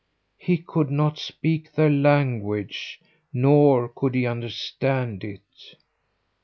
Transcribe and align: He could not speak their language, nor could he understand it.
He 0.39 0.57
could 0.57 0.89
not 0.89 1.19
speak 1.19 1.73
their 1.73 1.91
language, 1.91 2.99
nor 3.31 3.87
could 3.87 4.15
he 4.15 4.25
understand 4.25 5.23
it. 5.23 5.45